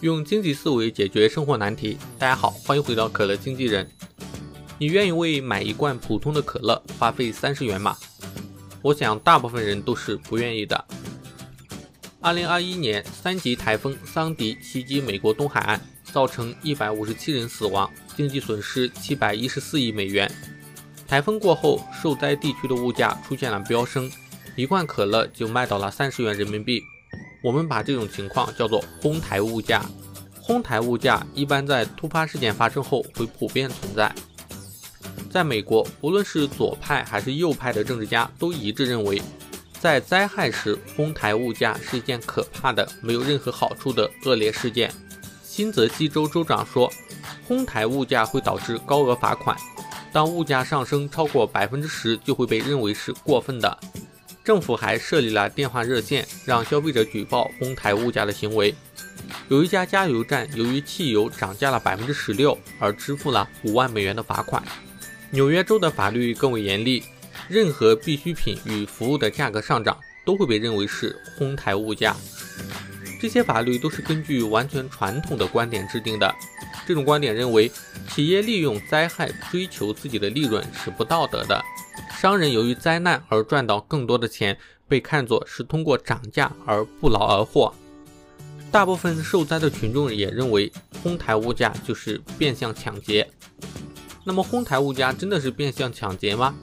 [0.00, 1.98] 用经济思维解决生活难题。
[2.18, 3.86] 大家好，欢迎回到可乐经纪人。
[4.78, 7.94] 你愿意为买一罐普通的可乐花费三十元吗？
[8.80, 10.82] 我想大部分人都是不愿意的。
[12.18, 20.30] 二零二一年，三级台风桑迪袭击美国东海岸，造成一百五十七人死亡，经济损失七百一十四亿美元。
[21.06, 24.10] 台风过后，受灾地区的物价出现了飙升，
[24.56, 26.82] 一罐可乐就卖到了三十元人民币。
[27.42, 29.84] 我们把这种情况叫做“哄抬物价”。
[30.40, 34.12] 哄抬物价一般在突发事件发生后会普遍存在。
[35.30, 39.22] 在美国，无论是左派还是右派的政治家都一致认为，
[39.78, 44.92] 在灾害时哄抬物价是一件可怕的、没有任何好处的恶劣事件。
[45.42, 46.92] 新泽西州州长说，
[47.46, 49.56] 哄抬物价会导致高额罚款，
[50.12, 53.78] 当物价上升超过百分之十，就会被认为是过分的。
[54.42, 58.74] 政府还设立了电话热线，让消费者举报哄抬物价的行为。
[59.48, 64.62] 有一家加油站由于汽油涨价了百分之十六，而支付了五万美元的罚款。
[65.30, 67.02] 纽约州的法律更为严厉，
[67.48, 72.16] 任何必需品与服务的价格上涨都会被认为是哄抬物价。
[73.20, 76.34] 这些法律都是根据完全传统的观点制定的。
[76.86, 77.70] 这种观点认为，
[78.08, 81.62] 企业利用灾害追求自己的利润是不道德的。
[82.20, 87.74] 商人由于灾难而赚到更多的钱，被看作是通过涨价而不劳而获。
[88.70, 90.70] 大部分受灾的群众也认为，
[91.02, 93.26] 哄抬物价就是变相抢劫。
[94.22, 96.54] 那么，哄抬物价真的是变相抢劫吗？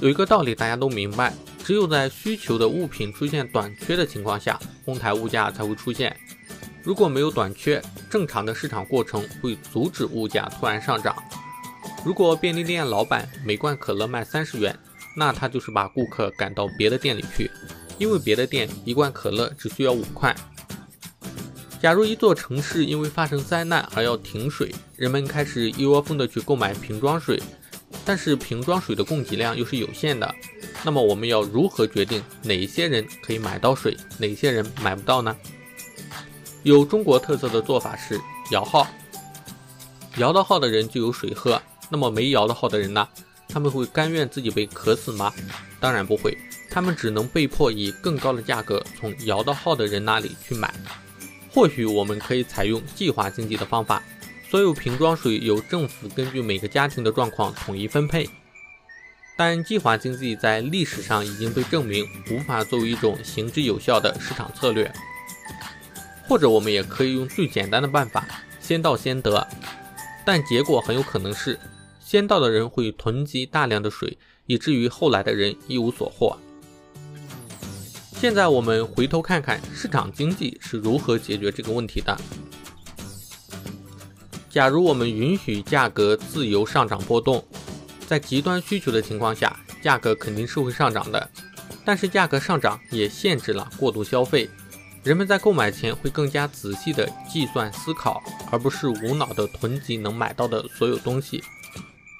[0.00, 6.16] 有一个道理大家都明白，只有在需求的物品出现短缺的情况下，哄抬物价才会出现。
[6.82, 11.14] 如果没有短缺，正常的市场过程会阻止物价突然上涨。
[12.04, 14.78] 如果便利店老板每罐可乐卖三十元，
[15.16, 17.50] 那他就是把顾客赶到别的店里去，
[17.98, 20.34] 因为别的店一罐可乐只需要五块。
[21.80, 27.42] 假如一座城市因为发生灾难而要停水，人们开始一窝蜂的去购买瓶装水，
[28.04, 30.34] 但是瓶装水的供给量又是有限的，
[30.84, 35.34] 那么我们要如何决定哪些人可以买到水，哪些人买不到呢？
[36.64, 38.20] 有中国特色的做法是
[38.50, 38.86] 摇号，
[40.16, 41.60] 摇到号的人就有水喝。
[41.88, 43.08] 那么没摇到号的人呢？
[43.46, 45.32] 他们会甘愿自己被渴死吗？
[45.78, 46.36] 当然不会，
[46.70, 50.72] 他们只能被迫以更高的价格从摇到号的人那里去买。
[51.52, 54.02] 或许我们可以采用计划经济的方法，
[54.50, 58.28] 所有瓶装水由政府根据每个家庭的状况统一分配。
[59.36, 64.90] 但计划经济在历史上已经被证明无法作为一种行之有效的市场策略。
[66.26, 68.26] 或者我们也可以用最简单的办法，
[68.58, 69.46] 先到先得，
[70.24, 71.60] 但结果很有可能是。
[72.14, 74.16] 先到的人会囤积大量的水，
[74.46, 76.38] 以至于后来的人一无所获。
[78.12, 82.16] 现在我们回头看看市场经济是如何解决这个问题的。
[84.48, 87.44] 假如我们允许价格自由上涨波动，
[88.06, 91.28] 在极端需求的情况下，价格肯定是会上涨的。
[91.84, 94.48] 但是价格上涨也限制了过度消费，
[95.02, 101.42] 人们在购买前会更加仔细的计算思考，而不是无脑的囤积能买到的所有东西。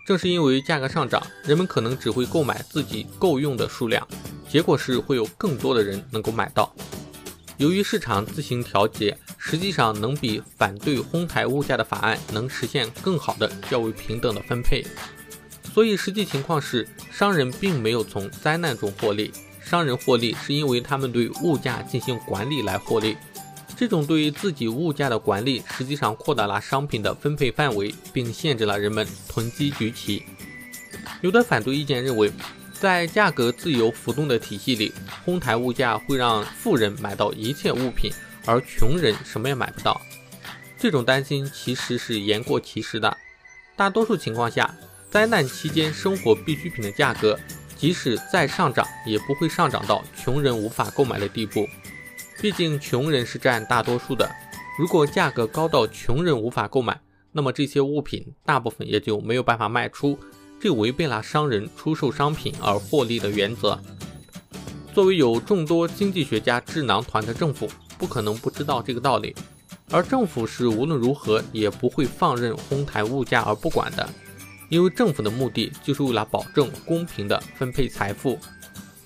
[0.05, 4.07] 正是因为价格上涨，人们可能只会购买自己够用的数量，
[4.49, 6.75] 结果是会有更多的人能够买到。
[7.57, 14.85] 由于市场自行调节，实际上能比反对哄抬物价的法案能实现更好的较为平等的分配。
[15.73, 19.33] 所以实际情况是，商人并没有从灾难中获利，
[19.63, 23.17] 商人获利是因为他们对物价进行管理来获利。
[23.77, 30.23] 这种对于自己物价的管理，实际上扩大了商品的分配范围，并限制了人们囤积居奇。
[31.21, 32.33] 有的反对意见认为，
[32.73, 34.93] 在价格自由浮动的体系里，
[35.25, 38.12] 哄抬物价会让富人买到一切物品，
[38.47, 40.01] 而穷人什么也买不到。
[40.79, 43.17] 这种担心其实是言过其实的。
[43.75, 44.73] 大多数情况下，
[45.11, 47.39] 灾难期间生活必需品的价格，
[47.77, 51.67] 即使再上涨，也不会上涨到穷人无法购买的地步。
[52.41, 54.31] 毕竟穷人是占大多数的，
[54.78, 57.00] 如果价格高到穷人无法购买，
[57.32, 60.19] 那么这些物品大部分也就没有办法卖出，
[60.61, 63.81] 这违背了商人出售商品而获利的原则。
[64.93, 67.69] 作为有众多经济学家智囊团的政府，
[67.99, 69.35] 不可能不知道这个道理，
[69.91, 74.09] 而政府是无论如何也不会放任哄抬物价而不管的，
[74.69, 78.38] 因为政府的目的就是为了保证公平的分配财富，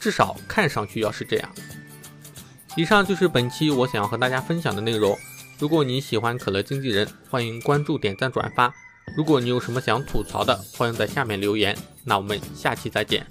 [0.01, 1.49] 至少看上去要是这样。
[2.79, 5.19] 以上就是本期我想要和大家分享的内容。
[5.59, 8.73] 如果你喜欢可乐经纪人，欢迎关注、点赞、转发。
[9.17, 11.77] 如果你有什么想吐槽的，欢迎在下面留言。
[12.05, 13.27] 那我们下期再见。